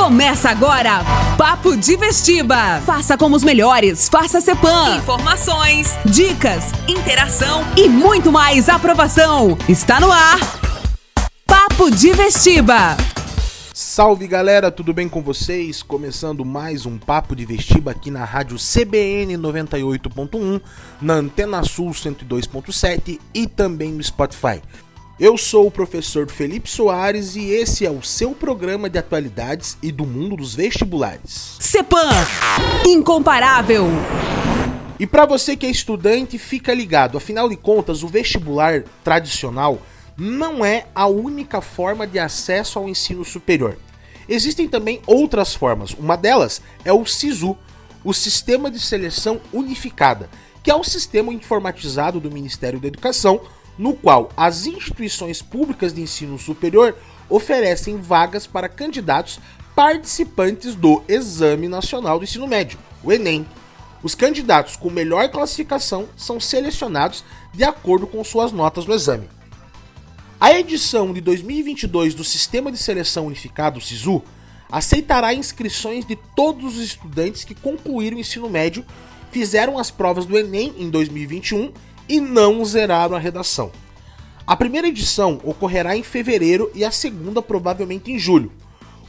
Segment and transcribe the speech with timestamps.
[0.00, 1.04] Começa agora,
[1.36, 2.80] Papo de Vestiba.
[2.86, 4.96] Faça como os melhores, faça Cepan.
[4.96, 7.62] Informações, Dicas interação.
[7.76, 9.58] e muito mais aprovação.
[9.68, 10.38] Está no ar,
[11.46, 12.96] Papo de Vestiba.
[13.74, 15.82] Salve galera, tudo bem com vocês?
[15.82, 20.62] Começando mais um Papo de Vestiba aqui na rádio CBN 98.1,
[21.00, 24.62] na Antena Sul 102.7 e também no Spotify.
[25.20, 29.92] Eu sou o professor Felipe Soares e esse é o seu programa de atualidades e
[29.92, 31.58] do mundo dos vestibulares.
[31.60, 32.08] Cepan,
[32.86, 33.84] incomparável.
[34.98, 39.82] E para você que é estudante, fica ligado, afinal de contas, o vestibular tradicional
[40.16, 43.76] não é a única forma de acesso ao ensino superior.
[44.26, 45.90] Existem também outras formas.
[45.92, 47.58] Uma delas é o SISU,
[48.02, 50.30] o Sistema de Seleção Unificada,
[50.62, 53.42] que é um sistema informatizado do Ministério da Educação,
[53.80, 56.94] no qual as instituições públicas de ensino superior
[57.30, 59.40] oferecem vagas para candidatos
[59.74, 63.46] participantes do Exame Nacional do Ensino Médio, o Enem.
[64.02, 69.30] Os candidatos com melhor classificação são selecionados de acordo com suas notas no exame.
[70.38, 74.22] A edição de 2022 do Sistema de Seleção Unificado, SISU,
[74.70, 78.84] aceitará inscrições de todos os estudantes que concluíram o ensino médio,
[79.30, 81.72] fizeram as provas do Enem em 2021
[82.10, 83.70] e não zeraram a redação.
[84.44, 88.50] A primeira edição ocorrerá em fevereiro e a segunda provavelmente em julho.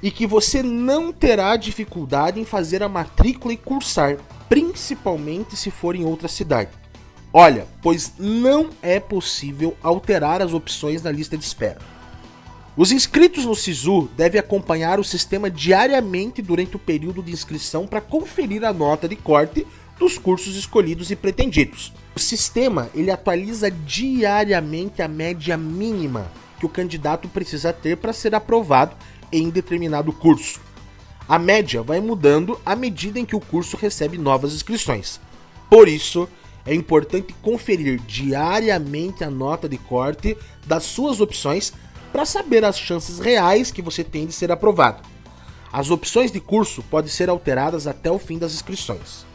[0.02, 4.16] e que você não terá dificuldade em fazer a matrícula e cursar,
[4.48, 6.70] principalmente se for em outra cidade.
[7.34, 11.99] Olha, pois não é possível alterar as opções na lista de espera.
[12.80, 18.00] Os inscritos no SISU devem acompanhar o sistema diariamente durante o período de inscrição para
[18.00, 19.68] conferir a nota de corte
[20.00, 21.92] dos cursos escolhidos e pretendidos.
[22.16, 28.34] O sistema ele atualiza diariamente a média mínima que o candidato precisa ter para ser
[28.34, 28.96] aprovado
[29.30, 30.62] em determinado curso.
[31.28, 35.20] A média vai mudando à medida em que o curso recebe novas inscrições.
[35.70, 36.30] Por isso,
[36.66, 41.74] é importante conferir diariamente a nota de corte das suas opções
[42.12, 45.04] para saber as chances reais que você tem de ser aprovado.
[45.72, 49.26] As opções de curso podem ser alteradas até o fim das inscrições.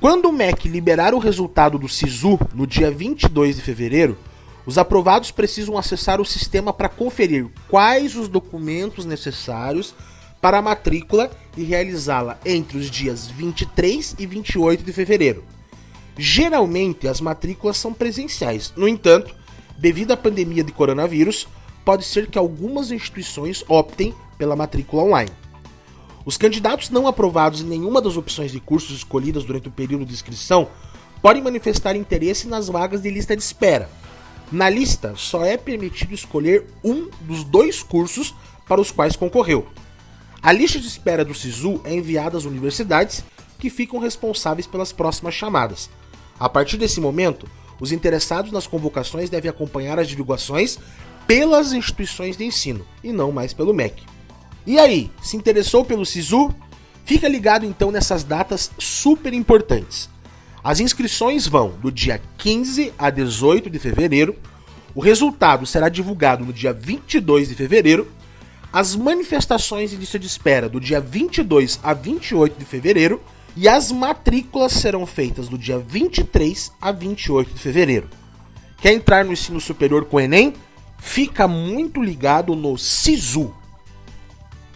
[0.00, 4.18] Quando o MEC liberar o resultado do SISU no dia 22 de fevereiro,
[4.64, 9.94] os aprovados precisam acessar o sistema para conferir quais os documentos necessários
[10.40, 15.44] para a matrícula e realizá-la entre os dias 23 e 28 de fevereiro.
[16.18, 19.34] Geralmente as matrículas são presenciais, no entanto,
[19.78, 21.48] devido à pandemia de coronavírus,
[21.84, 25.30] pode ser que algumas instituições optem pela matrícula online.
[26.24, 30.12] Os candidatos não aprovados em nenhuma das opções de cursos escolhidas durante o período de
[30.12, 30.68] inscrição
[31.20, 33.88] podem manifestar interesse nas vagas de lista de espera.
[34.50, 38.34] Na lista, só é permitido escolher um dos dois cursos
[38.68, 39.66] para os quais concorreu.
[40.42, 43.24] A lista de espera do SISU é enviada às universidades,
[43.58, 45.88] que ficam responsáveis pelas próximas chamadas.
[46.38, 47.48] A partir desse momento,
[47.80, 50.78] os interessados nas convocações devem acompanhar as divulgações
[51.26, 54.02] pelas instituições de ensino e não mais pelo MEC.
[54.66, 56.54] E aí, se interessou pelo SISU?
[57.04, 60.08] Fica ligado então nessas datas super importantes.
[60.62, 64.36] As inscrições vão do dia 15 a 18 de fevereiro,
[64.94, 68.08] o resultado será divulgado no dia 22 de fevereiro,
[68.72, 73.20] as manifestações de lista de espera do dia 22 a 28 de fevereiro
[73.56, 78.08] e as matrículas serão feitas do dia 23 a 28 de fevereiro.
[78.80, 80.54] Quer entrar no ensino superior com o Enem?
[81.02, 83.52] Fica muito ligado no SISU.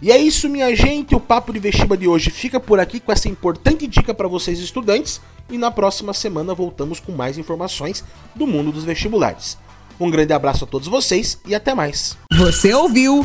[0.03, 1.15] E é isso, minha gente.
[1.15, 4.59] O Papo de Vestiba de hoje fica por aqui com essa importante dica para vocês,
[4.59, 5.21] estudantes.
[5.49, 9.57] E na próxima semana voltamos com mais informações do mundo dos vestibulares.
[9.99, 12.19] Um grande abraço a todos vocês e até mais.
[12.37, 13.23] Você ouviu?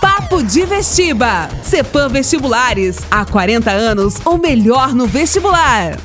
[0.00, 1.48] Papo de Vestiba.
[1.62, 2.98] Cepam Vestibulares.
[3.10, 5.96] Há 40 anos, ou melhor no vestibular.